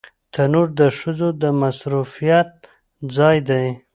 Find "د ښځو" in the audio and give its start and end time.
0.79-1.29